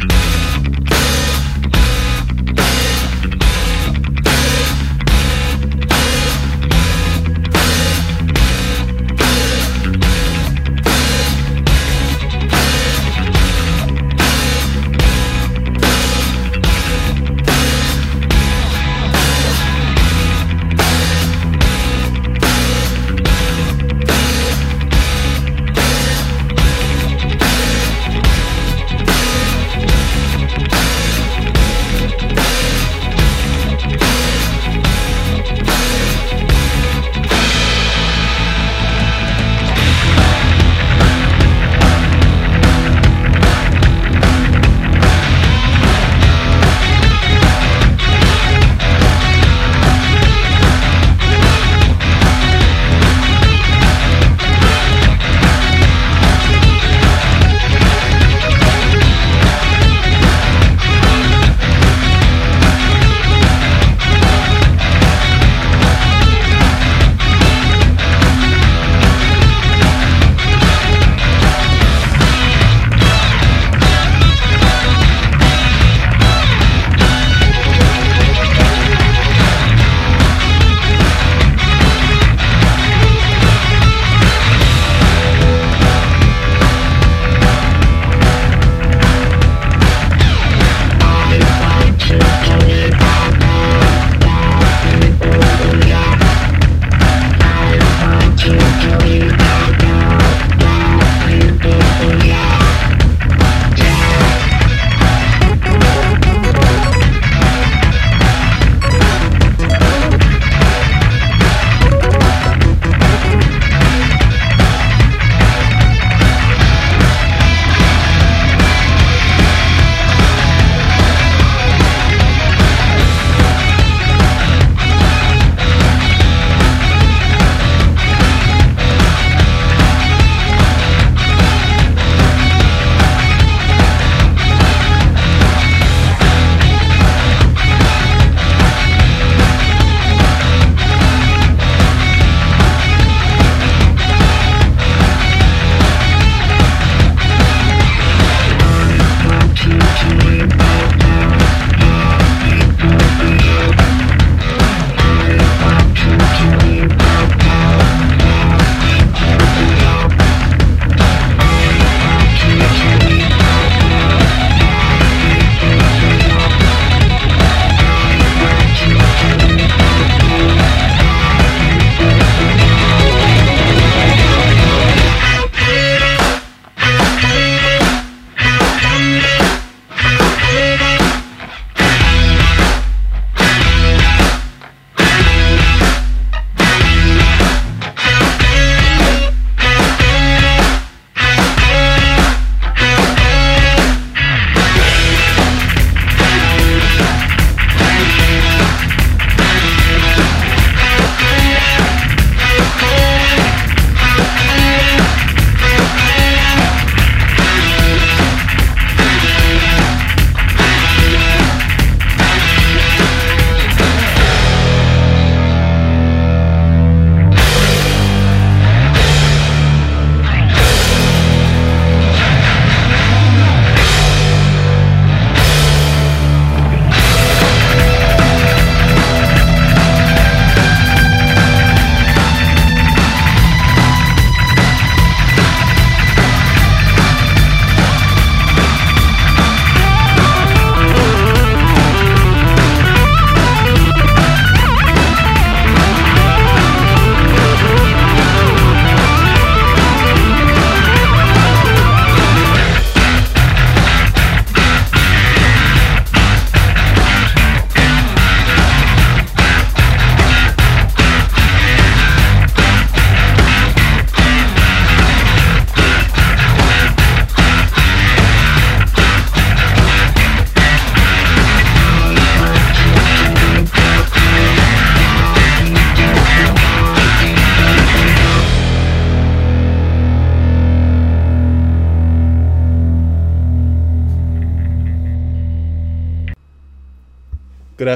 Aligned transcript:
Good 0.00 0.29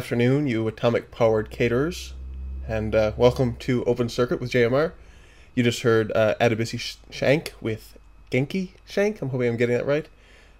afternoon, 0.04 0.46
you 0.46 0.68
atomic 0.68 1.10
powered 1.10 1.48
caterers, 1.48 2.12
and 2.68 2.94
uh, 2.94 3.12
welcome 3.16 3.56
to 3.56 3.82
Open 3.84 4.06
Circuit 4.06 4.38
with 4.38 4.50
JMR. 4.50 4.92
You 5.54 5.62
just 5.62 5.80
heard 5.80 6.12
uh, 6.12 6.34
Adebisi 6.38 6.98
Shank 7.10 7.54
with 7.58 7.96
Genki 8.30 8.72
Shank. 8.84 9.22
I'm 9.22 9.30
hoping 9.30 9.48
I'm 9.48 9.56
getting 9.56 9.78
that 9.78 9.86
right. 9.86 10.06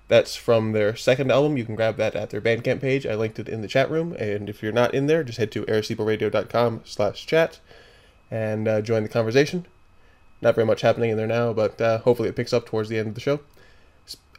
That's 0.08 0.35
from 0.35 0.73
their 0.73 0.96
second 0.96 1.31
album. 1.31 1.58
You 1.58 1.67
can 1.67 1.75
grab 1.75 1.99
that 1.99 2.17
at 2.17 2.31
their 2.31 2.41
Bandcamp 2.41 2.81
page. 2.81 3.06
I 3.06 3.17
linked 3.17 3.38
it 3.38 3.50
in 3.50 3.61
the 3.61 3.69
chat 3.69 3.91
room. 3.91 4.14
And 4.14 4.49
if 4.49 4.62
you're 4.62 4.73
not 4.73 4.94
in 4.94 5.08
there, 5.08 5.23
just 5.23 5.37
head 5.37 5.52
to 5.52 5.67
airsequelradio.com 5.67 6.81
slash 6.87 7.26
chat 7.26 7.61
and 8.31 8.67
uh, 8.67 8.81
join 8.81 9.02
the 9.02 9.11
conversation. 9.11 9.67
Not 10.41 10.55
very 10.55 10.67
much 10.67 10.81
happening 10.81 11.11
in 11.11 11.19
there 11.19 11.26
now, 11.26 11.52
but 11.52 11.79
uh, 11.82 11.99
hopefully 11.99 12.31
it 12.31 12.37
picks 12.37 12.55
up 12.55 12.64
towards 12.64 12.88
the 12.88 12.99
end 12.99 13.08
of 13.08 13.14
the 13.14 13.20
show. 13.20 13.41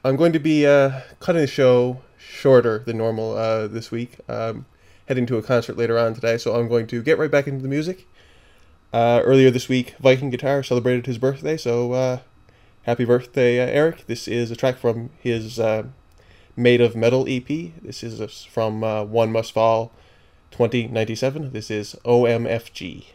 I'm 0.04 0.16
going 0.16 0.34
to 0.34 0.40
be 0.40 0.66
uh, 0.66 1.02
cutting 1.20 1.42
the 1.42 1.48
show 1.48 2.02
shorter 2.18 2.80
than 2.80 2.98
normal 2.98 3.38
uh, 3.38 3.68
this 3.68 3.92
week. 3.92 4.18
Um, 4.28 4.66
heading 5.08 5.26
to 5.28 5.38
a 5.38 5.44
concert 5.44 5.78
later 5.78 5.98
on 5.98 6.14
today, 6.14 6.38
so 6.38 6.56
I'm 6.56 6.68
going 6.68 6.88
to 6.88 7.02
get 7.02 7.18
right 7.18 7.30
back 7.30 7.48
into 7.48 7.62
the 7.62 7.68
music. 7.68 8.08
Uh, 8.92 9.22
earlier 9.24 9.52
this 9.52 9.68
week, 9.68 9.96
Viking 10.00 10.30
Guitar 10.30 10.64
celebrated 10.64 11.06
his 11.06 11.18
birthday, 11.18 11.58
so 11.58 11.94
uh, 11.94 12.20
happy 12.84 13.06
birthday, 13.06 13.60
uh, 13.60 13.68
Eric. 13.68 14.08
This 14.08 14.28
is 14.28 14.52
a 14.52 14.56
track 14.56 14.78
from 14.78 15.10
his 15.20 15.60
uh, 15.60 15.84
Made 16.56 16.82
of 16.82 16.96
Metal 16.96 17.26
EP. 17.28 17.48
This 17.48 18.04
is 18.04 18.44
from 18.46 18.84
uh, 18.84 19.04
One 19.04 19.32
Must 19.32 19.52
Fall 19.52 19.92
2097. 20.52 21.52
This 21.52 21.70
is 21.70 21.96
OMFG. 22.06 23.06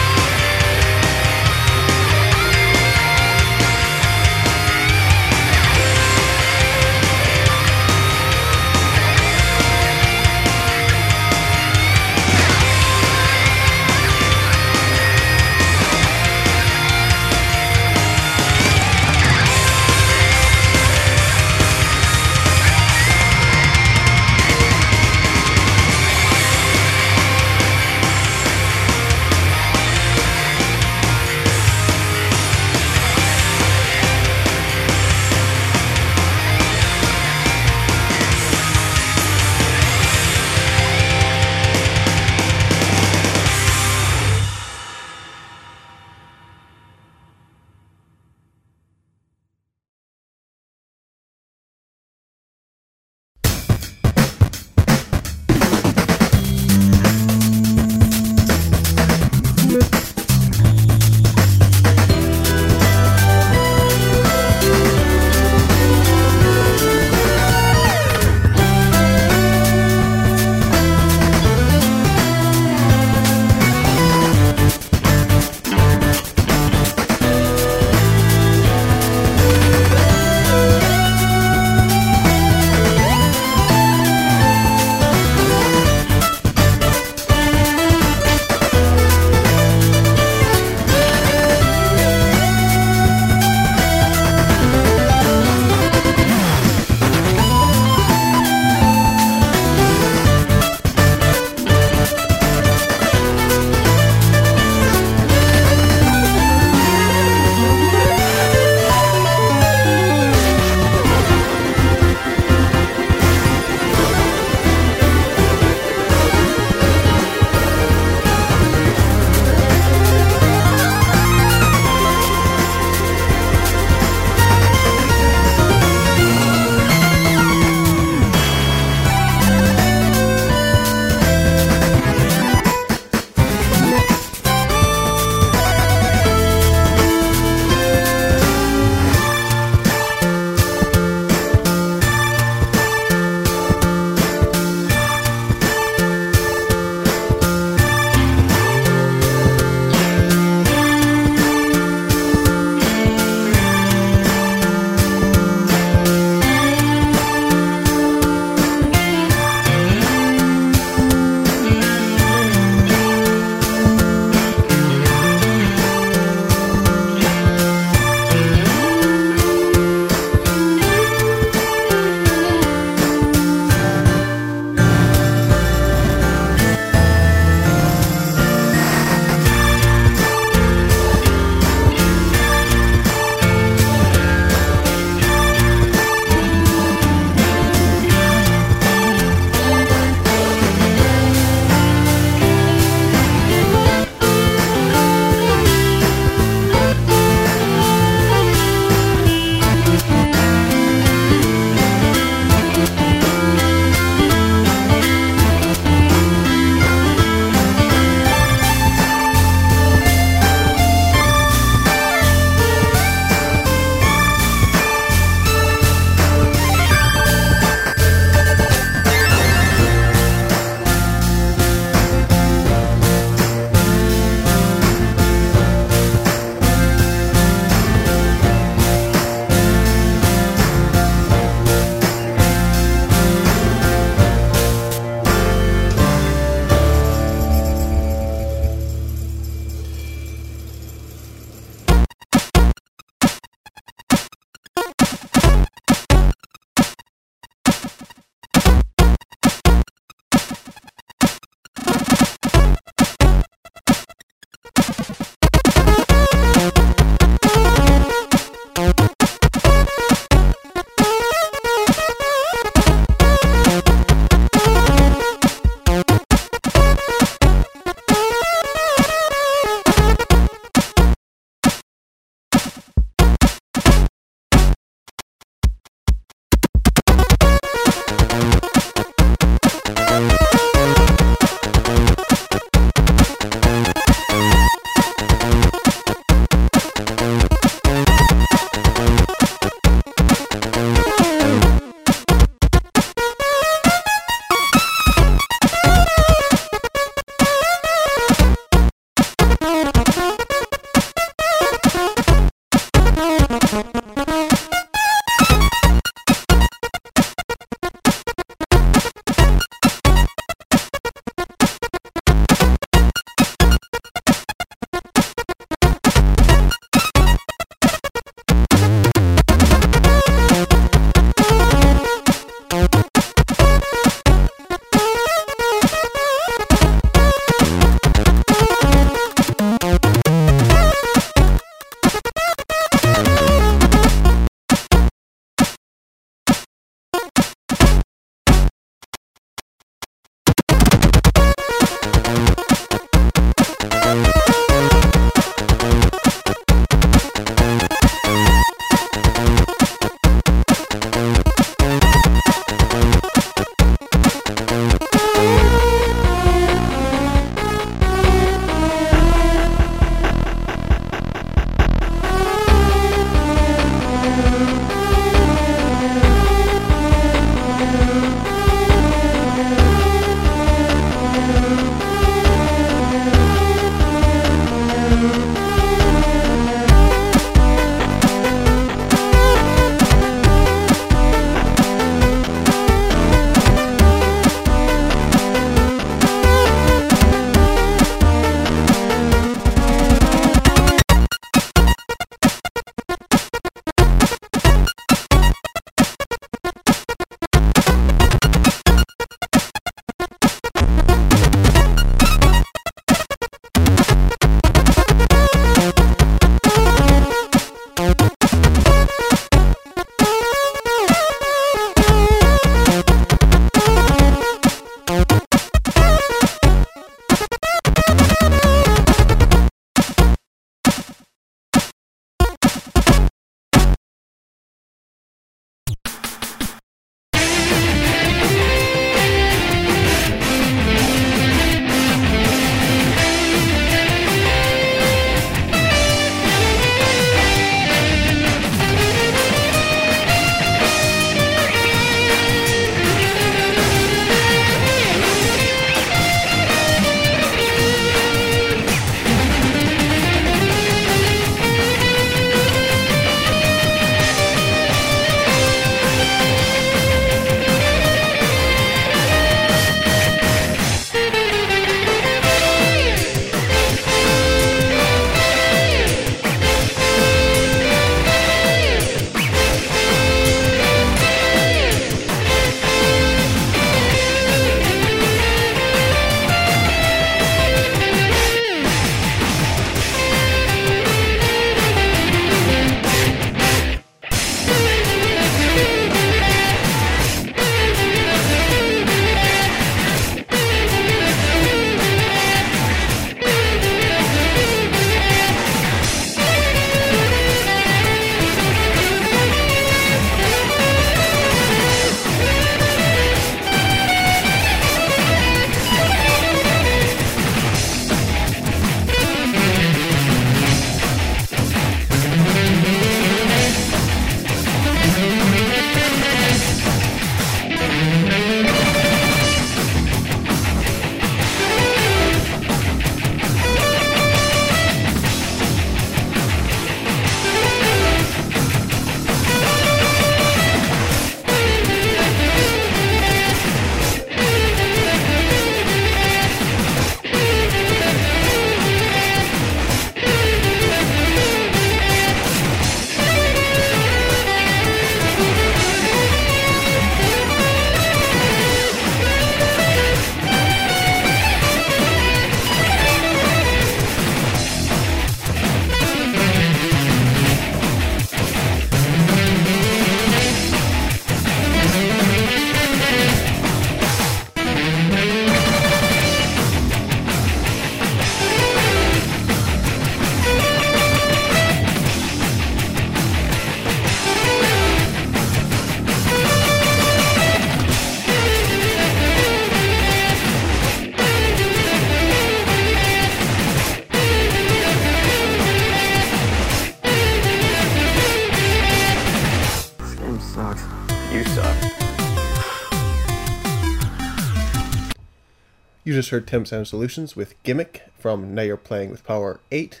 Heard 596.30 596.46
Temp 596.46 596.68
Sound 596.68 596.86
Solutions 596.86 597.34
with 597.34 597.60
Gimmick 597.64 598.04
from 598.16 598.54
Now 598.54 598.62
You're 598.62 598.76
Playing 598.76 599.10
with 599.10 599.24
Power 599.24 599.58
8. 599.72 600.00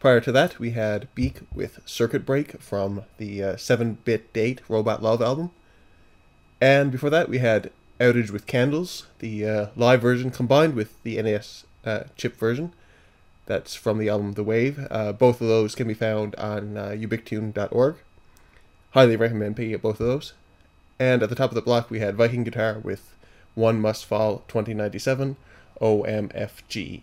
Prior 0.00 0.18
to 0.20 0.32
that, 0.32 0.58
we 0.58 0.70
had 0.70 1.14
Beak 1.14 1.40
with 1.54 1.80
Circuit 1.84 2.24
Break 2.24 2.62
from 2.62 3.04
the 3.18 3.42
uh, 3.42 3.54
7-Bit 3.56 4.32
Date 4.32 4.62
Robot 4.70 5.02
Love 5.02 5.20
album. 5.20 5.50
And 6.62 6.90
before 6.90 7.10
that, 7.10 7.28
we 7.28 7.38
had 7.38 7.70
Outage 8.00 8.30
with 8.30 8.46
Candles, 8.46 9.06
the 9.18 9.46
uh, 9.46 9.66
live 9.76 10.00
version 10.00 10.30
combined 10.30 10.74
with 10.74 11.02
the 11.02 11.20
NES 11.20 11.64
uh, 11.84 12.04
chip 12.16 12.36
version. 12.38 12.72
That's 13.44 13.74
from 13.74 13.98
the 13.98 14.08
album 14.08 14.32
The 14.32 14.44
Wave. 14.44 14.86
Uh, 14.90 15.12
both 15.12 15.42
of 15.42 15.48
those 15.48 15.74
can 15.74 15.86
be 15.86 15.92
found 15.92 16.34
on 16.36 16.78
uh, 16.78 16.88
ubiktune.org. 16.88 17.96
Highly 18.92 19.16
recommend 19.16 19.56
picking 19.56 19.74
up 19.74 19.82
both 19.82 20.00
of 20.00 20.06
those. 20.06 20.32
And 20.98 21.22
at 21.22 21.28
the 21.28 21.36
top 21.36 21.50
of 21.50 21.54
the 21.54 21.60
block, 21.60 21.90
we 21.90 22.00
had 22.00 22.16
Viking 22.16 22.44
Guitar 22.44 22.78
with 22.82 23.14
One 23.54 23.80
Must 23.80 24.04
Fall 24.04 24.42
2097 24.48 25.36
OMFG. 25.80 27.02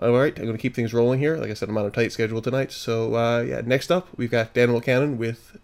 Alright, 0.00 0.38
I'm 0.38 0.44
going 0.44 0.56
to 0.56 0.60
keep 0.60 0.74
things 0.74 0.92
rolling 0.92 1.20
here. 1.20 1.36
Like 1.38 1.50
I 1.50 1.54
said, 1.54 1.68
I'm 1.68 1.78
on 1.78 1.86
a 1.86 1.90
tight 1.90 2.12
schedule 2.12 2.42
tonight. 2.42 2.70
So, 2.70 3.14
uh, 3.14 3.40
yeah, 3.40 3.62
next 3.64 3.90
up, 3.90 4.08
we've 4.16 4.30
got 4.30 4.52
Danimal 4.52 4.82
Cannon 4.82 5.16
with 5.16 5.56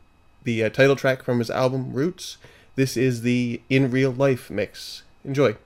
the 0.45 0.65
uh, 0.65 0.71
title 0.71 0.97
track 0.97 1.23
from 1.23 1.39
his 1.39 1.51
album 1.51 1.93
Roots. 1.93 2.39
This 2.75 2.97
is 2.97 3.23
the 3.23 3.61
In 3.69 3.91
Real 3.91 4.11
Life 4.11 4.51
mix. 4.51 5.03
Enjoy. 5.25 5.57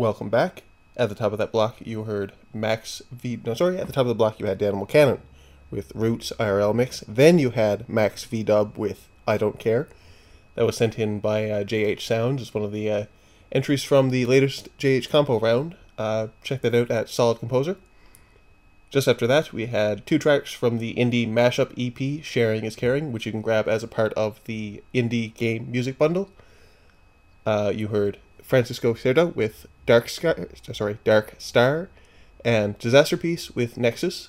Welcome 0.00 0.30
back. 0.30 0.62
At 0.96 1.10
the 1.10 1.14
top 1.14 1.32
of 1.32 1.36
that 1.36 1.52
block, 1.52 1.76
you 1.84 2.04
heard 2.04 2.32
Max 2.54 3.02
V. 3.12 3.38
No, 3.44 3.52
sorry. 3.52 3.76
At 3.76 3.86
the 3.86 3.92
top 3.92 4.04
of 4.04 4.08
the 4.08 4.14
block, 4.14 4.40
you 4.40 4.46
had 4.46 4.58
Danimal 4.58 4.88
Cannon 4.88 5.20
with 5.70 5.94
Roots 5.94 6.32
IRL 6.40 6.74
mix. 6.74 7.04
Then 7.06 7.38
you 7.38 7.50
had 7.50 7.86
Max 7.86 8.24
V 8.24 8.42
Dub 8.42 8.78
with 8.78 9.08
I 9.28 9.36
Don't 9.36 9.58
Care. 9.58 9.88
That 10.54 10.64
was 10.64 10.78
sent 10.78 10.98
in 10.98 11.20
by 11.20 11.50
uh, 11.50 11.64
JH 11.64 12.00
Sounds. 12.00 12.40
It's 12.40 12.54
one 12.54 12.64
of 12.64 12.72
the 12.72 12.90
uh, 12.90 13.04
entries 13.52 13.84
from 13.84 14.08
the 14.08 14.24
latest 14.24 14.74
JH 14.78 15.10
Compo 15.10 15.38
round. 15.38 15.76
Uh, 15.98 16.28
check 16.42 16.62
that 16.62 16.74
out 16.74 16.90
at 16.90 17.10
Solid 17.10 17.38
Composer. 17.38 17.76
Just 18.88 19.06
after 19.06 19.26
that, 19.26 19.52
we 19.52 19.66
had 19.66 20.06
two 20.06 20.18
tracks 20.18 20.50
from 20.50 20.78
the 20.78 20.94
indie 20.94 21.30
mashup 21.30 21.74
EP 21.76 22.24
Sharing 22.24 22.64
is 22.64 22.74
Caring, 22.74 23.12
which 23.12 23.26
you 23.26 23.32
can 23.32 23.42
grab 23.42 23.68
as 23.68 23.82
a 23.82 23.86
part 23.86 24.14
of 24.14 24.42
the 24.44 24.82
indie 24.94 25.34
game 25.34 25.70
music 25.70 25.98
bundle. 25.98 26.30
Uh, 27.44 27.70
you 27.76 27.88
heard 27.88 28.16
Francisco 28.42 28.94
Cerda 28.94 29.32
with 29.36 29.66
Dark 29.90 30.08
Sky, 30.08 30.46
sorry, 30.72 30.98
Dark 31.02 31.34
Star, 31.38 31.88
and 32.44 32.78
Disasterpeace 32.78 33.56
with 33.56 33.76
Nexus. 33.76 34.28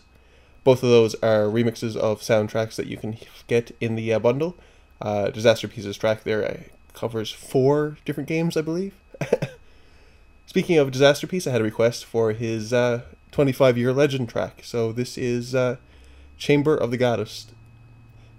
Both 0.63 0.81
of 0.81 0.89
those 0.89 1.13
are 1.21 1.43
remixes 1.43 1.95
of 1.95 2.21
soundtracks 2.21 2.77
that 2.77 2.87
you 2.87 2.97
can 2.97 3.15
get 3.45 3.75
in 3.79 3.93
the 3.93 4.11
uh, 4.11 4.17
bundle. 4.17 4.55
Uh, 4.99 5.29
Disasterpeace's 5.31 5.97
track 5.97 6.23
there 6.23 6.43
uh, 6.43 6.57
covers 6.95 7.31
four 7.31 7.99
different 8.05 8.27
games, 8.27 8.57
I 8.57 8.61
believe. 8.61 8.95
Speaking 10.47 10.79
of 10.79 10.89
Disasterpeace, 10.89 11.45
I 11.45 11.51
had 11.51 11.61
a 11.61 11.65
request 11.65 12.05
for 12.05 12.31
his 12.31 12.73
uh, 12.73 13.01
25 13.31 13.77
year 13.77 13.93
legend 13.93 14.29
track. 14.29 14.61
So 14.63 14.91
this 14.91 15.15
is 15.15 15.53
uh, 15.53 15.75
Chamber 16.39 16.75
of 16.75 16.89
the 16.89 16.97
Goddess. 16.97 17.45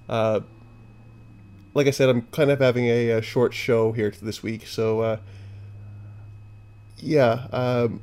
Uh, 0.08 0.40
like 1.72 1.86
I 1.86 1.92
said, 1.92 2.08
I'm 2.08 2.22
kind 2.32 2.50
of 2.50 2.58
having 2.58 2.86
a, 2.86 3.10
a 3.10 3.22
short 3.22 3.54
show 3.54 3.92
here 3.92 4.12
this 4.20 4.42
week, 4.42 4.66
so 4.66 5.20
yeah. 7.02 7.46
Um, 7.52 8.00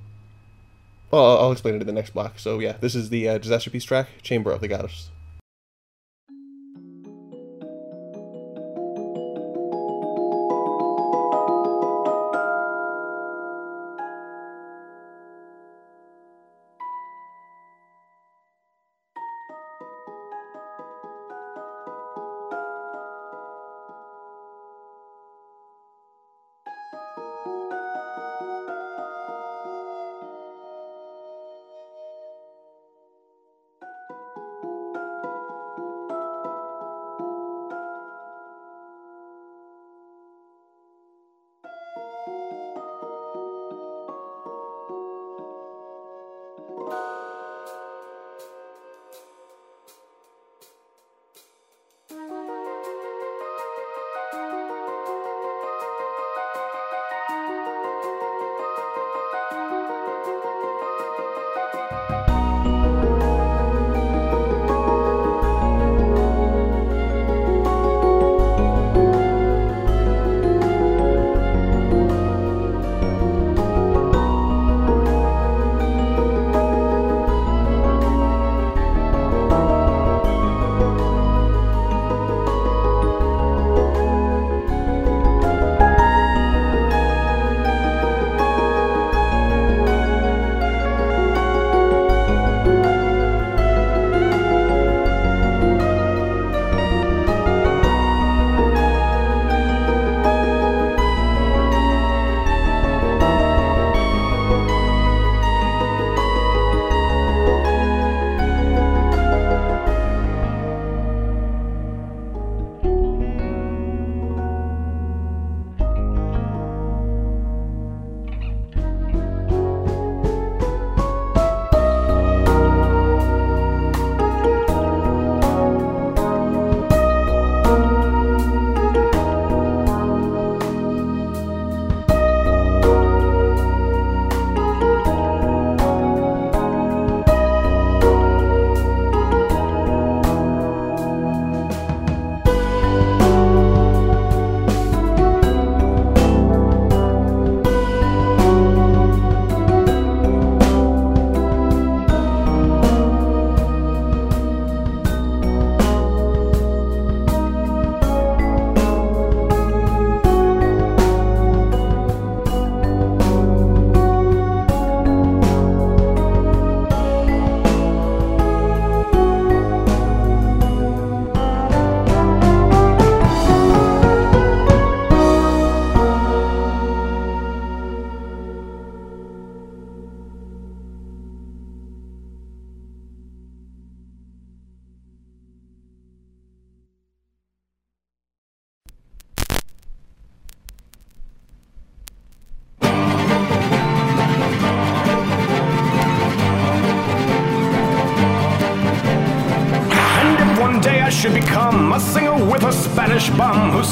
well, 1.12 1.40
I'll 1.40 1.52
explain 1.52 1.76
it 1.76 1.82
in 1.82 1.88
the 1.88 1.94
next 1.94 2.12
block. 2.12 2.38
So 2.38 2.60
yeah, 2.60 2.74
this 2.80 2.94
is 2.94 3.10
the 3.10 3.30
uh, 3.30 3.40
Disasterpeace 3.40 3.86
track, 3.86 4.08
Chamber 4.22 4.52
of 4.52 4.62
the 4.62 4.68
Goddess. 4.68 5.10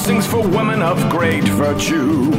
blessings 0.08 0.26
for 0.26 0.40
women 0.40 0.82
of 0.82 0.98
great 1.10 1.44
virtue. 1.44 2.32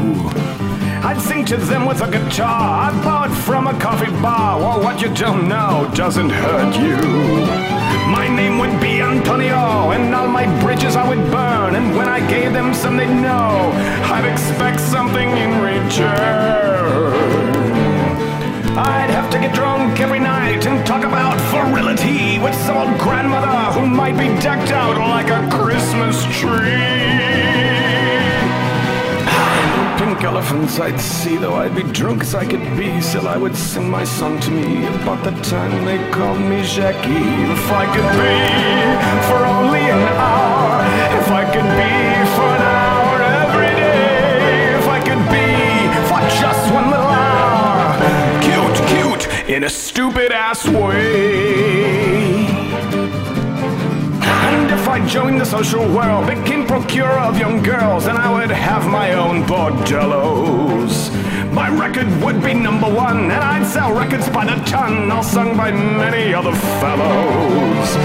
I'd 1.05 1.21
sing 1.21 1.45
to 1.47 1.59
them 1.59 1.85
with 1.85 2.01
a 2.01 2.11
guitar 2.11 2.91
I 2.91 3.05
bought 3.05 3.31
from 3.45 3.66
a 3.66 3.79
coffee 3.79 4.11
bar. 4.23 4.59
Well, 4.59 4.83
what 4.83 5.03
you 5.03 5.12
don't 5.14 5.47
know 5.47 5.87
doesn't 5.95 6.31
hurt 6.31 6.75
you. 6.77 6.97
My 8.11 8.27
name 8.27 8.59
would 8.59 8.81
be 8.81 9.03
Antonio, 9.03 9.91
and 9.93 10.14
all 10.14 10.29
my 10.29 10.47
bridges 10.62 10.97
I 10.97 11.07
would 11.07 11.23
burn. 11.31 11.75
And 11.75 11.95
when 11.95 12.09
I 12.09 12.27
gave 12.27 12.55
them 12.55 12.73
some, 12.73 12.97
they'd 12.97 13.21
know 13.21 13.71
I'd 14.14 14.25
expect 14.25 14.81
something 14.81 15.29
in 15.29 15.51
return. 15.61 17.12
I'd 18.79 19.11
have 19.11 19.29
to 19.33 19.39
get 19.39 19.55
drunk 19.55 20.01
every 20.01 20.21
night 20.21 20.66
and 20.66 20.87
talk 20.87 21.05
about 21.05 21.37
virility 21.53 22.39
with 22.39 22.55
some 22.64 22.79
old 22.79 22.99
grandmother 22.99 23.79
who 23.79 23.85
might 23.85 24.16
be 24.16 24.29
decked 24.41 24.73
out 24.73 24.97
like 24.97 25.29
a 25.29 25.47
Christmas 25.55 26.25
tree. 26.41 27.18
Pink 30.09 30.25
elephants 30.25 30.81
I'd 30.81 30.99
see, 30.99 31.37
though 31.37 31.57
I'd 31.57 31.75
be 31.75 31.83
drunk 31.83 32.23
as 32.23 32.35
I 32.35 32.47
could 32.47 32.65
be. 32.79 32.99
Still, 33.03 33.29
I 33.29 33.37
would 33.37 33.55
sing 33.55 33.91
my 33.91 34.05
song 34.05 34.41
to 34.41 34.51
me 34.51 34.87
about 34.87 35.23
the 35.23 35.33
time 35.43 35.85
they 35.85 35.99
called 36.11 36.41
me 36.41 36.63
Jackie. 36.65 37.11
If 37.53 37.71
I 37.71 37.85
could 37.95 38.11
be 38.17 38.37
for 39.29 39.45
only 39.45 39.81
an 39.81 40.03
hour, 40.17 40.81
if 41.21 41.29
I 41.29 41.45
could 41.53 41.71
be 41.83 41.93
for 42.37 42.49
an 42.57 42.63
hour 42.79 43.21
every 43.43 43.75
day, 43.77 44.79
if 44.79 44.89
I 44.89 44.99
could 44.99 45.25
be 45.29 45.47
for 46.09 46.21
just 46.41 46.73
one 46.73 46.89
little 46.89 47.05
hour, 47.05 48.01
cute, 48.41 48.81
cute, 48.89 49.51
in 49.51 49.65
a 49.65 49.69
stupid 49.69 50.33
ass 50.33 50.67
way. 50.67 52.58
I 54.99 55.07
joined 55.07 55.40
the 55.40 55.44
social 55.44 55.86
world, 55.94 56.26
became 56.26 56.66
procurer 56.66 57.20
of 57.20 57.38
young 57.38 57.62
girls, 57.62 58.09
and 58.09 58.18
I 58.18 58.32
would 58.32 58.51
have 58.51 58.84
my 58.88 59.12
own 59.12 59.44
bordellos. 59.44 61.12
My 61.53 61.68
record 61.68 62.09
would 62.20 62.42
be 62.42 62.53
number 62.53 62.92
one, 62.92 63.30
and 63.30 63.44
I'd 63.53 63.64
sell 63.64 63.92
records 63.92 64.28
by 64.28 64.44
the 64.44 64.57
ton, 64.64 65.12
all 65.12 65.22
sung 65.22 65.57
by 65.57 65.70
many 65.70 66.34
other 66.34 66.53
fellows. 66.82 67.96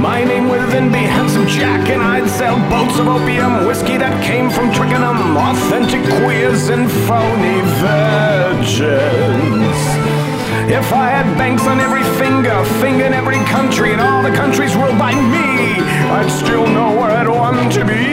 My 0.00 0.24
name 0.24 0.48
would 0.48 0.66
then 0.70 0.90
be 0.90 1.00
Handsome 1.00 1.46
Jack, 1.46 1.90
and 1.90 2.00
I'd 2.00 2.30
sell 2.30 2.56
boats 2.70 2.98
of 2.98 3.06
opium, 3.06 3.66
whiskey 3.66 3.98
that 3.98 4.24
came 4.24 4.48
from 4.48 4.72
Twickenham, 4.72 5.36
authentic 5.36 6.02
queers 6.24 6.70
and 6.70 6.90
phony 7.04 7.60
virgins. 7.84 9.30
If 10.70 10.92
I 10.92 11.10
had 11.10 11.26
banks 11.36 11.66
on 11.66 11.80
every 11.80 12.04
finger, 12.18 12.64
finger 12.80 13.04
in 13.04 13.12
every 13.12 13.40
country, 13.46 13.92
and 13.92 14.00
all 14.00 14.22
the 14.22 14.30
countries 14.30 14.74
ruled 14.74 14.98
by 14.98 15.12
me, 15.14 15.78
I'd 16.16 16.30
still 16.30 16.66
know 16.66 16.90
where 16.98 17.10
I'd 17.10 17.28
want 17.28 17.72
to 17.72 17.84
be. 17.84 18.06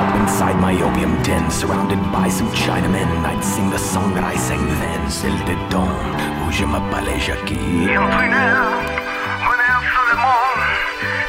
Up 0.00 0.12
inside 0.20 0.56
my 0.60 0.74
opium 0.82 1.14
den, 1.22 1.50
surrounded 1.50 2.00
by 2.12 2.28
some 2.28 2.48
Chinamen, 2.52 3.24
I'd 3.24 3.44
sing 3.44 3.70
the 3.70 3.78
song 3.78 4.14
that 4.14 4.24
I 4.24 4.36
sang 4.36 4.64
then, 4.80 5.10
Celle 5.10 5.38
des 5.44 5.60
dons, 5.68 5.88
où 6.46 6.50
je 6.50 6.64
m'appelais 6.64 7.20
Jackie. 7.20 7.88
Entraîneur, 7.96 8.64
honneur 9.48 9.80
seulement, 9.94 10.44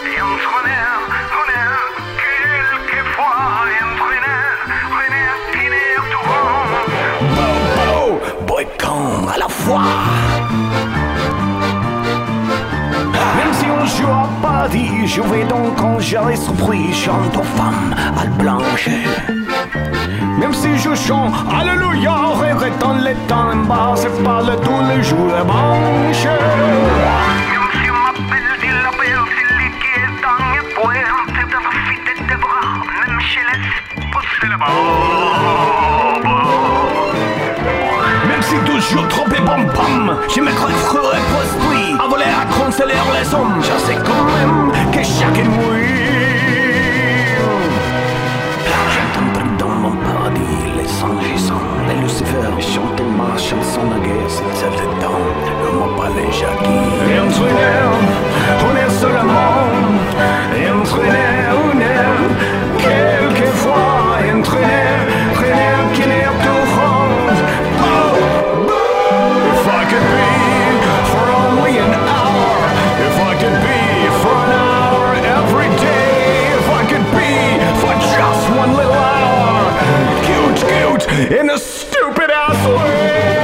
et 0.07 0.21
entraîneur, 0.21 0.43
honneur, 0.55 0.99
quelquefois, 1.11 1.42
Même 9.65 9.79
si 13.53 13.65
on 13.65 13.85
joue 13.85 14.11
à 14.11 14.27
Paris, 14.41 15.07
je 15.07 15.21
vais 15.21 15.45
donc 15.45 15.81
en 15.81 15.99
gérer 15.99 16.35
surpris, 16.35 16.93
chante 16.93 17.37
aux 17.37 17.43
femmes 17.43 17.95
à 18.17 18.25
blanche. 18.41 18.89
Même 20.37 20.53
si 20.53 20.77
je 20.77 20.93
chante 20.95 21.33
Alléluia, 21.49 22.11
regrettant 22.11 22.95
les 22.95 23.15
temps 23.27 23.55
bas, 23.67 23.93
c'est 23.95 24.23
pas 24.23 24.41
le 24.41 24.55
tous 24.57 24.81
les 24.89 25.01
jours 25.01 25.27
la 25.27 25.43
manche. 25.45 26.25
On 26.25 27.99
m'appelle 28.03 28.51
dit 28.59 28.67
la 28.67 28.91
belle, 28.99 29.23
c'est 29.33 29.49
lui 29.55 29.69
qui 29.79 29.91
est 30.01 30.11
dans 30.23 30.39
mes 30.51 30.63
poèmes, 30.75 31.23
c'est 31.27 31.47
de 31.47 31.59
fille 31.85 32.27
des 32.27 32.35
bras, 32.35 32.71
même 33.07 33.19
chez 33.21 33.43
les 33.53 33.59
pousser 34.11 34.47
la 34.49 34.57
hommes 40.13 40.21
J'ai 40.33 40.41
mes 40.41 40.51
creux 40.51 40.69
et 40.69 41.23
prospi 41.31 41.95
à 41.99 42.07
voler 42.07 42.25
à 42.25 42.45
consoler 42.53 42.93
les 42.93 43.33
hommes. 43.33 43.61
Je 43.61 43.77
sais 43.85 43.97
quand 44.03 44.25
même 44.35 44.71
que 44.91 45.03
chacun 45.03 45.49
mourir 45.49 45.89
J'entends 48.93 49.55
dans 49.59 49.75
mon 49.83 49.95
paradis 49.97 50.63
les 50.77 50.87
sangs 50.87 51.19
les 51.87 51.95
lucifers 52.01 52.59
Chanter 52.59 53.03
ma 53.03 53.37
chanson 53.37 53.81
de 53.87 53.99
guerre, 54.05 54.29
c'est 54.29 54.55
celle 54.59 54.71
de 54.71 54.87
temps 55.01 55.25
Le 55.63 55.69
mot 55.77 55.91
palais 55.97 56.31
jacquis 56.31 56.83
Et 57.09 57.19
in 81.13 81.49
a 81.49 81.57
stupid 81.57 82.31
ass 82.31 82.67
way. 82.67 83.42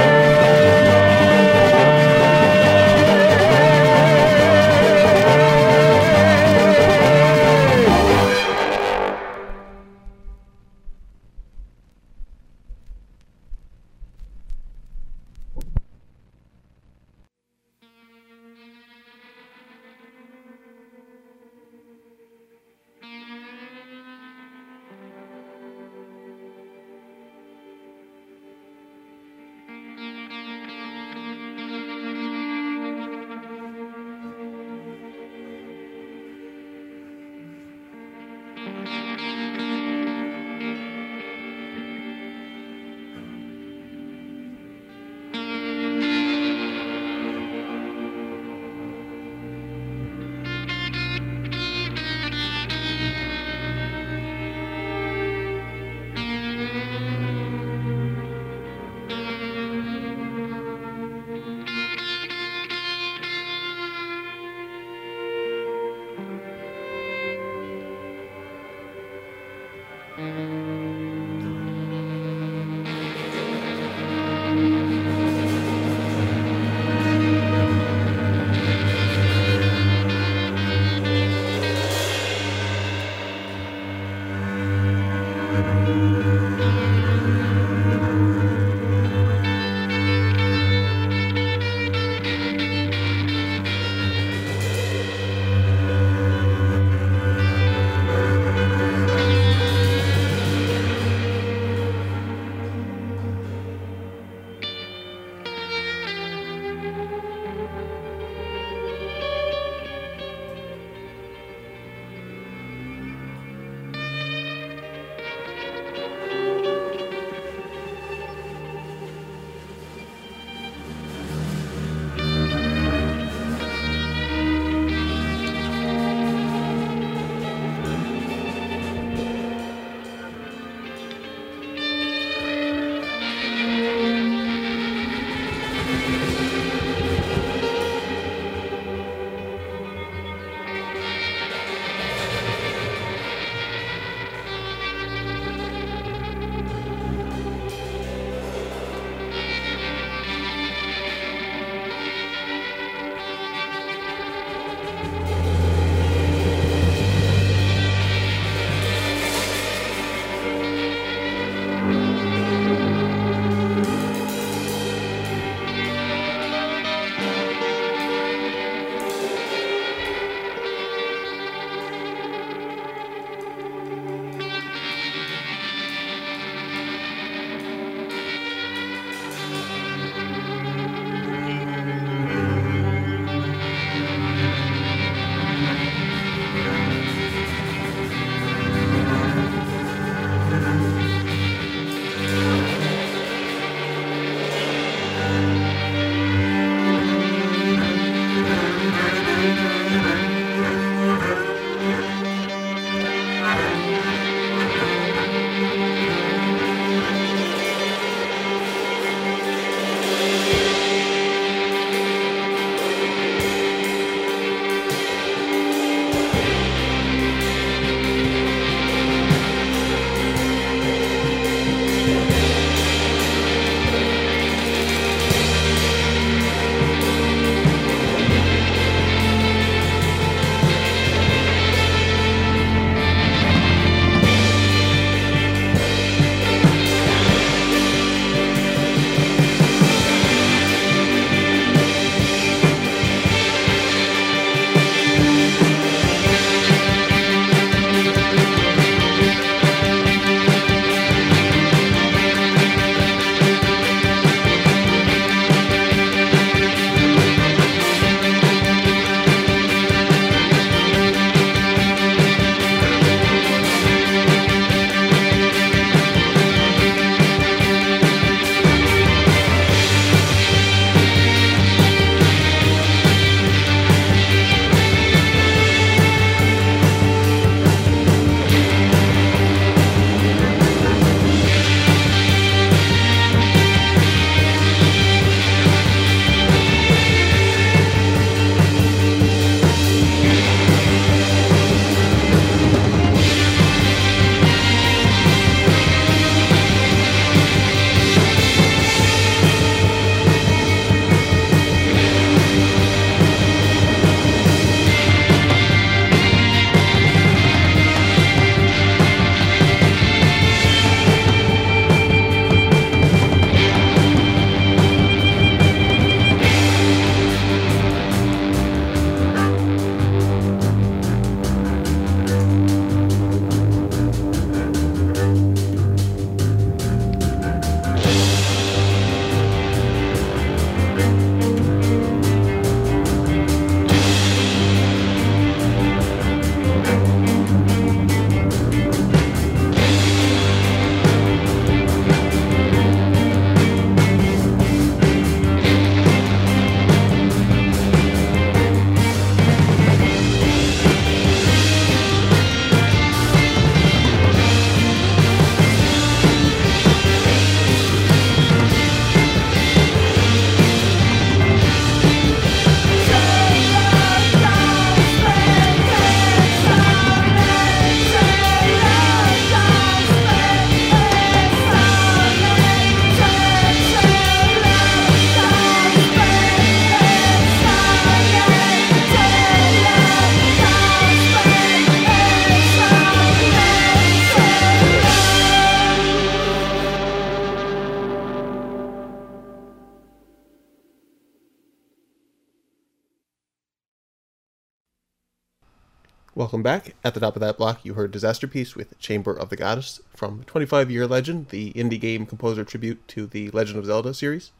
Welcome 396.50 396.64
back. 396.64 396.96
At 397.04 397.14
the 397.14 397.20
top 397.20 397.36
of 397.36 397.40
that 397.42 397.58
block, 397.58 397.84
you 397.84 397.94
heard 397.94 398.10
Disasterpeace 398.10 398.74
with 398.74 398.98
Chamber 398.98 399.32
of 399.32 399.50
the 399.50 399.56
Goddess 399.56 400.00
from 400.16 400.42
25 400.48 400.90
Year 400.90 401.06
Legend, 401.06 401.50
the 401.50 401.72
indie 401.74 402.00
game 402.00 402.26
composer 402.26 402.64
tribute 402.64 403.06
to 403.06 403.28
the 403.28 403.50
Legend 403.50 403.78
of 403.78 403.86
Zelda 403.86 404.12
series. 404.12 404.50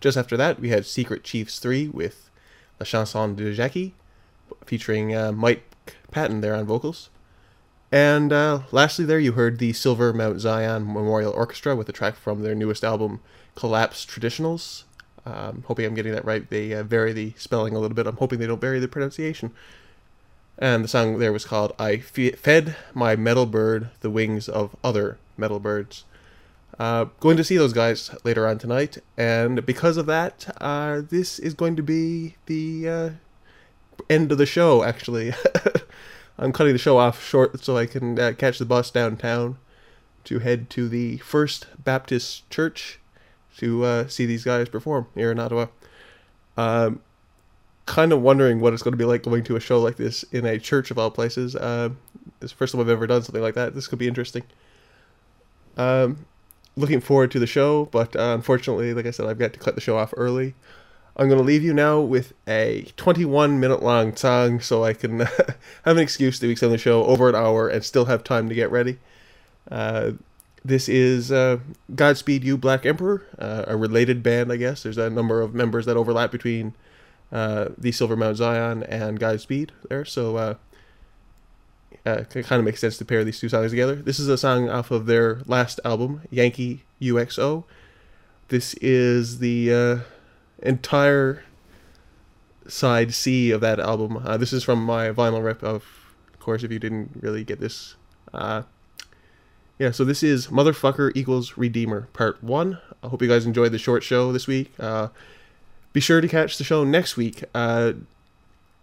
Just 0.00 0.16
after 0.16 0.34
that, 0.38 0.58
we 0.60 0.70
had 0.70 0.86
Secret 0.86 1.22
Chiefs 1.22 1.58
3 1.58 1.88
with 1.88 2.30
La 2.80 2.86
Chanson 2.86 3.34
de 3.34 3.52
Jackie, 3.52 3.92
featuring 4.64 5.14
uh, 5.14 5.30
Mike 5.30 5.70
Patton 6.10 6.40
there 6.40 6.54
on 6.54 6.64
vocals. 6.64 7.10
And 7.92 8.32
uh, 8.32 8.60
lastly, 8.72 9.04
there 9.04 9.20
you 9.20 9.32
heard 9.32 9.58
the 9.58 9.74
Silver 9.74 10.14
Mount 10.14 10.40
Zion 10.40 10.86
Memorial 10.86 11.34
Orchestra 11.34 11.76
with 11.76 11.86
a 11.90 11.92
track 11.92 12.16
from 12.16 12.40
their 12.40 12.54
newest 12.54 12.82
album, 12.82 13.20
Kollaps 13.54 14.06
Tradixionales. 14.06 14.84
Um, 15.26 15.64
hoping 15.66 15.84
I'm 15.84 15.94
getting 15.94 16.12
that 16.12 16.24
right. 16.24 16.48
They 16.48 16.72
uh, 16.72 16.82
vary 16.82 17.12
the 17.12 17.34
spelling 17.36 17.76
a 17.76 17.78
little 17.78 17.94
bit. 17.94 18.06
I'm 18.06 18.16
hoping 18.16 18.38
they 18.38 18.46
don't 18.46 18.58
vary 18.58 18.80
the 18.80 18.88
pronunciation. 18.88 19.52
And 20.58 20.84
the 20.84 20.88
song 20.88 21.18
there 21.18 21.32
was 21.32 21.44
called 21.44 21.74
I 21.78 21.98
Fed 21.98 22.76
My 22.94 23.16
Metal 23.16 23.46
Bird 23.46 23.90
the 24.00 24.10
Wings 24.10 24.48
of 24.48 24.76
Other 24.84 25.18
Metal 25.36 25.58
Birds. 25.58 26.04
Uh, 26.78 27.06
going 27.20 27.36
to 27.36 27.44
see 27.44 27.56
those 27.56 27.72
guys 27.72 28.10
later 28.24 28.48
on 28.48 28.58
tonight, 28.58 28.98
and 29.16 29.64
because 29.64 29.96
of 29.96 30.06
that, 30.06 30.52
uh, 30.60 31.02
this 31.08 31.38
is 31.38 31.54
going 31.54 31.76
to 31.76 31.82
be 31.82 32.34
the 32.46 32.88
uh, 32.88 33.10
end 34.10 34.32
of 34.32 34.38
the 34.38 34.46
show, 34.46 34.82
actually. 34.82 35.32
I'm 36.38 36.52
cutting 36.52 36.72
the 36.72 36.78
show 36.78 36.98
off 36.98 37.24
short 37.24 37.62
so 37.62 37.76
I 37.76 37.86
can 37.86 38.18
uh, 38.18 38.32
catch 38.36 38.58
the 38.58 38.64
bus 38.64 38.90
downtown 38.90 39.58
to 40.24 40.40
head 40.40 40.68
to 40.70 40.88
the 40.88 41.18
First 41.18 41.66
Baptist 41.82 42.48
Church 42.50 42.98
to 43.58 43.84
uh, 43.84 44.08
see 44.08 44.26
these 44.26 44.44
guys 44.44 44.68
perform 44.68 45.06
here 45.14 45.30
in 45.30 45.38
Ottawa. 45.38 45.66
Um, 46.56 47.00
kind 47.86 48.12
of 48.12 48.22
wondering 48.22 48.60
what 48.60 48.72
it's 48.72 48.82
going 48.82 48.92
to 48.92 48.98
be 48.98 49.04
like 49.04 49.22
going 49.22 49.44
to 49.44 49.56
a 49.56 49.60
show 49.60 49.80
like 49.80 49.96
this 49.96 50.22
in 50.24 50.46
a 50.46 50.58
church 50.58 50.90
of 50.90 50.98
all 50.98 51.10
places. 51.10 51.54
Uh, 51.54 51.90
it's 52.40 52.52
the 52.52 52.56
first 52.56 52.72
time 52.72 52.80
I've 52.80 52.88
ever 52.88 53.06
done 53.06 53.22
something 53.22 53.42
like 53.42 53.54
that. 53.54 53.74
This 53.74 53.86
could 53.86 53.98
be 53.98 54.08
interesting. 54.08 54.42
Um, 55.76 56.26
looking 56.76 57.00
forward 57.00 57.30
to 57.32 57.38
the 57.38 57.46
show, 57.46 57.86
but 57.86 58.16
uh, 58.16 58.34
unfortunately, 58.34 58.94
like 58.94 59.06
I 59.06 59.10
said, 59.10 59.26
I've 59.26 59.38
got 59.38 59.52
to 59.52 59.58
cut 59.58 59.74
the 59.74 59.80
show 59.80 59.98
off 59.98 60.14
early. 60.16 60.54
I'm 61.16 61.28
going 61.28 61.38
to 61.38 61.44
leave 61.44 61.62
you 61.62 61.72
now 61.72 62.00
with 62.00 62.32
a 62.48 62.86
21 62.96 63.60
minute 63.60 63.82
long 63.82 64.16
song 64.16 64.60
so 64.60 64.82
I 64.82 64.94
can 64.94 65.20
have 65.20 65.56
an 65.84 65.98
excuse 65.98 66.38
to 66.40 66.50
extend 66.50 66.72
the 66.72 66.78
show 66.78 67.04
over 67.04 67.28
an 67.28 67.36
hour 67.36 67.68
and 67.68 67.84
still 67.84 68.06
have 68.06 68.24
time 68.24 68.48
to 68.48 68.54
get 68.54 68.70
ready. 68.70 68.98
Uh, 69.70 70.12
this 70.64 70.88
is 70.88 71.30
uh, 71.30 71.58
Godspeed 71.94 72.42
You 72.42 72.56
Black 72.56 72.86
Emperor, 72.86 73.26
uh, 73.38 73.64
a 73.68 73.76
related 73.76 74.22
band, 74.22 74.50
I 74.50 74.56
guess. 74.56 74.82
There's 74.82 74.98
a 74.98 75.10
number 75.10 75.40
of 75.40 75.54
members 75.54 75.86
that 75.86 75.96
overlap 75.96 76.32
between 76.32 76.74
uh, 77.34 77.70
the 77.76 77.90
Silver 77.90 78.16
Mount 78.16 78.36
Zion 78.36 78.84
and 78.84 79.18
Godspeed 79.18 79.72
there, 79.88 80.04
so 80.04 80.36
uh, 80.36 80.54
uh, 82.06 82.22
it 82.32 82.46
kind 82.46 82.60
of 82.60 82.64
makes 82.64 82.80
sense 82.80 82.96
to 82.98 83.04
pair 83.04 83.24
these 83.24 83.40
two 83.40 83.48
songs 83.48 83.72
together. 83.72 83.96
This 83.96 84.20
is 84.20 84.28
a 84.28 84.38
song 84.38 84.70
off 84.70 84.92
of 84.92 85.06
their 85.06 85.40
last 85.44 85.80
album, 85.84 86.22
Yanqui 86.32 86.82
UXO. 87.02 87.64
This 88.48 88.74
is 88.74 89.40
the 89.40 89.74
uh, 89.74 89.98
entire 90.62 91.42
side 92.68 93.12
C 93.12 93.50
of 93.50 93.60
that 93.62 93.80
album. 93.80 94.22
Uh, 94.24 94.36
this 94.36 94.52
is 94.52 94.62
from 94.62 94.84
my 94.84 95.08
vinyl 95.08 95.44
rip, 95.44 95.60
of 95.64 95.84
course, 96.38 96.62
if 96.62 96.70
you 96.70 96.78
didn't 96.78 97.18
really 97.20 97.42
get 97.42 97.58
this. 97.58 97.96
Yeah, 99.76 99.90
so 99.90 100.04
this 100.04 100.22
is 100.22 100.46
Motherfucker 100.46 101.10
equals 101.16 101.56
Redeemer, 101.56 102.02
part 102.12 102.44
one. 102.44 102.78
I 103.02 103.08
hope 103.08 103.20
you 103.22 103.28
guys 103.28 103.44
enjoyed 103.44 103.72
the 103.72 103.78
short 103.78 104.04
show 104.04 104.30
this 104.30 104.46
week. 104.46 104.72
Be 105.94 106.00
sure 106.00 106.20
to 106.20 106.26
catch 106.26 106.58
the 106.58 106.64
show 106.64 106.82
next 106.82 107.16
week. 107.16 107.44
Uh, 107.54 107.92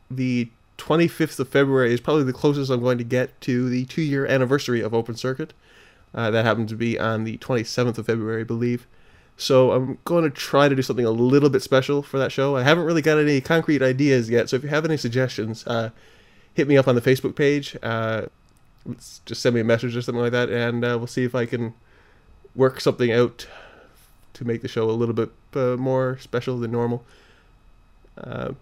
the 0.10 0.50
25th 0.78 1.40
of 1.42 1.50
February 1.50 1.94
is 1.94 2.00
probably 2.00 2.24
the 2.24 2.34
closest 2.34 2.72
I'm 2.72 2.80
going 2.80 2.98
to 2.98 3.04
get 3.04 3.40
to 3.42 3.70
the 3.70 3.86
two 3.86 4.02
year 4.02 4.26
anniversary 4.26 4.82
of 4.82 4.94
Open 4.94 5.16
Circuit. 5.16 5.54
Uh, 6.16 6.32
that 6.32 6.46
happened 6.46 6.70
to 6.70 6.76
be 6.76 6.98
on 6.98 7.26
the 7.26 7.38
27th 7.38 7.98
of 7.98 8.06
February, 8.06 8.42
I 8.42 8.46
believe. 8.46 8.88
So 9.36 9.74
I'm 9.74 9.98
going 10.06 10.24
to 10.24 10.30
try 10.30 10.70
to 10.70 10.76
do 10.76 10.82
something 10.82 11.06
a 11.06 11.12
little 11.12 11.50
bit 11.50 11.62
special 11.62 12.02
for 12.02 12.18
that 12.18 12.32
show. 12.32 12.56
I 12.56 12.64
haven't 12.64 12.86
really 12.86 13.02
got 13.02 13.18
any 13.18 13.42
concrete 13.42 13.82
ideas 13.82 14.30
yet, 14.30 14.50
so 14.50 14.56
if 14.56 14.64
you 14.64 14.70
have 14.70 14.86
any 14.86 14.98
suggestions, 14.98 15.68
uh, 15.68 15.90
hit 16.54 16.68
me 16.68 16.78
up 16.78 16.88
on 16.88 16.96
the 16.96 17.02
Facebook 17.02 17.36
page. 17.36 17.76
Uh, 17.84 18.28
just 19.26 19.42
send 19.42 19.54
me 19.56 19.62
a 19.62 19.66
message 19.66 19.96
or 19.98 20.02
something 20.02 20.22
like 20.22 20.32
that, 20.32 20.50
and 20.50 20.86
uh, 20.86 20.96
we'll 20.98 21.08
see 21.08 21.26
if 21.26 21.36
I 21.36 21.46
can 21.46 21.74
work 22.56 22.80
something 22.80 23.12
out 23.12 23.48
to 24.34 24.46
make 24.46 24.62
the 24.62 24.68
show 24.68 24.90
a 24.90 24.92
little 24.92 25.16
bit 25.16 25.30
uh, 25.56 25.78
more 25.78 26.18
special 26.20 26.58
than 26.58 26.72
normal. 26.72 27.04
Uh, 28.18 28.54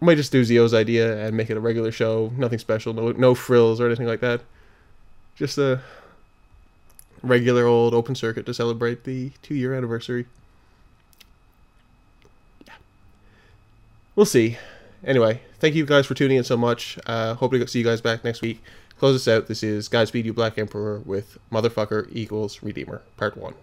might 0.00 0.16
just 0.16 0.32
do 0.32 0.44
Zio's 0.44 0.74
idea 0.74 1.26
and 1.26 1.36
make 1.36 1.50
it 1.50 1.56
a 1.56 1.60
regular 1.60 1.90
show. 1.90 2.32
Nothing 2.36 2.58
special, 2.58 2.92
no 2.92 3.12
no 3.12 3.34
frills 3.34 3.80
or 3.80 3.86
anything 3.86 4.06
like 4.06 4.20
that. 4.20 4.42
Just 5.34 5.58
a 5.58 5.80
regular 7.22 7.66
old 7.66 7.94
open 7.94 8.14
circuit 8.14 8.46
to 8.46 8.54
celebrate 8.54 9.04
the 9.04 9.32
two 9.42 9.54
year 9.54 9.74
anniversary. 9.74 10.26
Yeah. 12.66 12.74
We'll 14.14 14.26
see. 14.26 14.58
Anyway, 15.04 15.40
thank 15.58 15.74
you 15.74 15.86
guys 15.86 16.06
for 16.06 16.14
tuning 16.14 16.36
in 16.36 16.44
so 16.44 16.56
much. 16.56 16.98
Uh, 17.06 17.34
hope 17.34 17.52
to 17.52 17.66
see 17.68 17.78
you 17.78 17.84
guys 17.84 18.00
back 18.00 18.24
next 18.24 18.42
week. 18.42 18.62
Close 18.98 19.14
us 19.14 19.28
out. 19.28 19.46
This 19.46 19.62
is 19.62 19.88
Godspeed 19.88 20.24
You 20.24 20.32
Black 20.32 20.56
Emperor 20.56 21.00
with 21.00 21.38
Motherfucker 21.52 22.08
equals 22.12 22.62
Redeemer, 22.62 23.02
Part 23.18 23.36
1. 23.36 23.54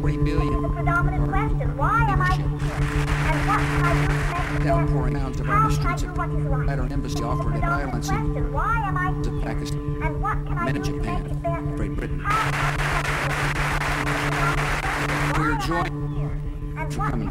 4.3 0.00 0.24
billion. 0.24 0.62
The 0.62 0.68
predominant 0.68 1.28
question, 1.28 1.76
why 1.76 2.04
am 2.08 2.22
I 2.22 2.34
here? 2.36 2.50
Streets 5.70 6.02
of 6.02 6.18
at 6.68 6.78
our 6.78 6.86
embassy 6.86 7.22
offered 7.22 7.54
in 7.54 7.60
violence 7.60 8.08
to 8.08 9.40
Pakistan, 9.42 10.02
and 10.02 10.20
what 10.22 10.44
can 10.46 10.58
I 10.58 10.72
Japan, 10.72 11.76
Great 11.76 11.94
Britain. 11.94 12.18
We 15.38 15.44
are 15.46 15.58
joined 15.58 15.90
coming. 16.90 17.30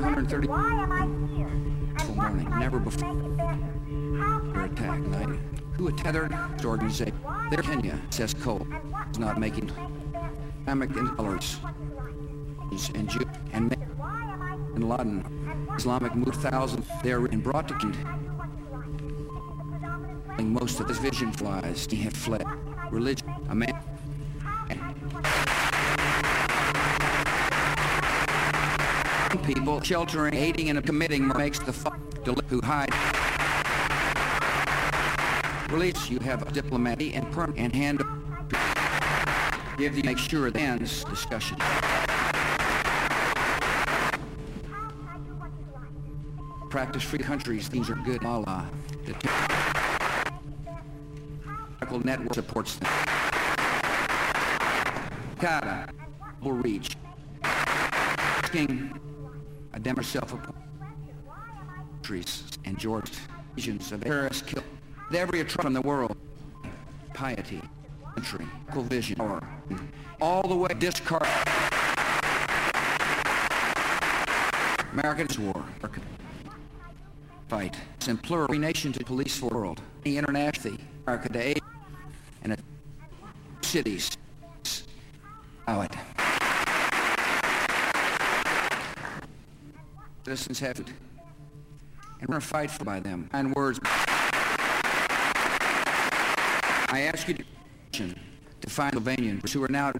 130 0.00 0.48
why 0.48 0.82
am 0.82 0.92
I 0.92 1.06
here? 1.34 1.48
And 1.48 2.16
morning, 2.16 2.50
never 2.58 2.78
before. 2.78 3.08
Your 3.08 4.64
attack 4.64 5.00
night. 5.00 5.53
Who 5.76 5.86
had 5.86 5.98
tethered 5.98 6.34
organization? 6.64 7.18
Their 7.50 7.62
Kenya, 7.62 8.00
says 8.10 8.32
Cole, 8.34 8.66
is 9.10 9.18
not 9.18 9.38
making? 9.38 9.70
Islamic 10.62 10.96
intolerance 10.96 11.58
and 12.94 13.08
Jew 13.08 13.20
and 13.52 13.70
men 13.70 13.78
Why 13.96 14.22
am 14.32 14.42
I 14.42 14.56
here? 14.56 14.74
bin 14.74 14.88
Laden. 14.88 15.68
Islamic 15.76 16.14
moved 16.14 16.36
thousands 16.36 16.86
there 17.02 17.24
and 17.26 17.42
brought 17.42 17.68
to 17.68 17.74
Kenya. 17.74 18.18
A 20.38 20.42
most 20.42 20.80
of 20.80 20.88
his 20.88 20.98
vision 20.98 21.32
flies. 21.32 21.86
He 21.88 21.96
had 21.96 22.16
fled. 22.16 22.44
Religion, 22.90 23.32
a 23.48 23.54
man. 23.54 23.80
People 29.44 29.80
sheltering, 29.82 30.34
aiding, 30.34 30.70
and 30.70 30.82
committing 30.84 31.28
makes 31.28 31.58
the 31.58 31.72
fuck 31.72 31.98
who 32.48 32.60
hide. 32.62 32.88
Release, 35.74 36.08
you 36.08 36.20
have 36.20 36.52
diplomacy 36.52 37.14
and 37.14 37.28
perm 37.32 37.52
and 37.56 37.74
hand. 37.74 37.98
Give 39.76 39.92
the 39.92 40.02
make 40.04 40.18
sure 40.18 40.46
it 40.46 40.54
ends 40.54 41.02
discussion. 41.02 41.56
Practice 46.70 47.02
free 47.02 47.18
countries. 47.18 47.68
These 47.68 47.90
are 47.90 47.96
good. 47.96 48.24
Allah. 48.24 48.70
The 49.04 49.14
technical 51.80 51.98
network 52.06 52.34
supports 52.34 52.76
them. 52.76 52.88
Qaeda 55.40 55.90
will 56.40 56.52
reach. 56.52 56.96
King, 58.52 59.00
a 59.72 59.80
Dem 59.80 60.00
self 60.04 60.32
countries 61.90 62.44
and 62.64 62.78
George 62.78 63.10
regions 63.56 63.90
of 63.90 64.04
terrorists 64.04 64.54
every 65.12 65.40
atrocity 65.40 65.68
in 65.68 65.72
the 65.72 65.80
world. 65.80 66.16
Piety, 67.12 67.60
country, 68.14 68.46
vision, 68.72 69.20
or 69.20 69.42
all 70.20 70.46
the 70.46 70.54
way 70.54 70.68
discard. 70.78 71.26
Americans 74.92 75.38
war. 75.38 75.64
Fight. 77.48 77.76
Three 78.00 78.58
nations 78.58 78.96
to 78.98 79.04
police 79.04 79.40
the 79.40 79.46
world. 79.46 79.80
The 80.02 80.18
international, 80.18 80.76
America 81.06 81.28
aid, 81.40 81.62
and 82.42 82.56
cities. 83.62 84.10
Allow 85.66 85.82
it. 85.82 85.92
Citizens 90.24 90.60
have 90.60 90.80
it. 90.80 90.88
And 92.20 92.28
we're 92.28 92.40
fight 92.40 92.70
for 92.70 92.84
by 92.84 93.00
them. 93.00 93.28
And 93.32 93.54
words. 93.54 93.78
I 96.94 97.00
ask 97.00 97.26
you 97.26 97.34
to 97.90 98.14
find 98.68 98.94
Sylvanians 98.94 99.52
who 99.52 99.64
are 99.64 99.68
now 99.68 99.92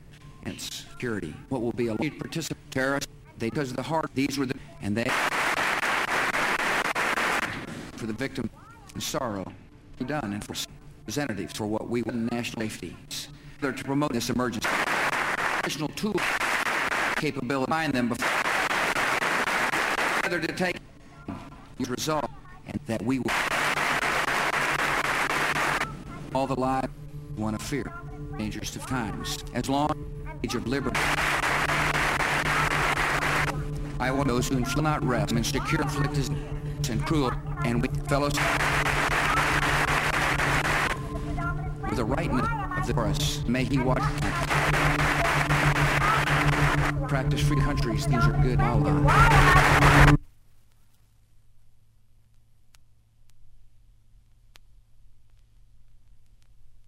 in 0.46 0.56
security. 0.60 1.34
What 1.48 1.60
will 1.60 1.72
be 1.72 1.88
a 1.88 1.94
lead 1.94 2.20
participant 2.20 2.70
terrorists? 2.70 3.10
They 3.36 3.50
because 3.50 3.72
the 3.72 3.82
heart. 3.82 4.12
These 4.14 4.38
were 4.38 4.46
the 4.46 4.54
and 4.80 4.96
they 4.96 5.10
for 7.96 8.06
the 8.06 8.12
victim 8.12 8.48
and 8.92 9.02
sorrow 9.02 9.44
done 10.06 10.34
and 10.34 10.44
for 10.44 10.54
representatives 11.00 11.54
for 11.54 11.66
what 11.66 11.88
we 11.88 12.02
want 12.02 12.32
national 12.32 12.62
safety. 12.62 12.96
They're 13.60 13.72
to 13.72 13.82
promote 13.82 14.12
this 14.12 14.30
emergency. 14.30 14.68
Additional 15.58 15.88
tool 15.88 16.14
capability 17.16 17.72
find 17.72 17.92
them 17.92 18.08
before 18.10 18.28
to 20.30 20.46
take 20.46 20.76
resolve 21.88 22.30
and 22.68 22.78
that 22.86 23.02
we 23.02 23.18
will 23.18 23.32
all 26.34 26.48
the 26.48 26.58
lives 26.58 26.88
one 27.36 27.54
of 27.54 27.62
fear 27.62 27.92
dangerous 28.36 28.70
to 28.72 28.80
times 28.80 29.38
as 29.54 29.68
long 29.68 29.88
as 29.90 30.34
age 30.42 30.54
of 30.56 30.66
liberty. 30.66 30.98
I 34.00 34.10
want 34.10 34.26
those 34.26 34.48
who 34.48 34.64
shall 34.64 34.82
not 34.82 35.04
rest 35.04 35.32
and 35.32 35.46
secure 35.46 35.80
inflict 35.80 36.30
and 36.90 37.06
cruel 37.06 37.30
and 37.64 37.80
we 37.80 37.88
fellows 38.08 38.34
with 41.88 41.96
the 41.96 42.04
rightness 42.04 42.48
of 42.78 42.86
the 42.86 43.00
us 43.00 43.44
may 43.46 43.64
he 43.64 43.78
watch 43.78 44.02
practice 47.08 47.40
free 47.40 47.60
countries 47.60 48.06
these 48.06 48.24
are 48.26 48.38
good 48.42 48.60
Allah 48.60 50.18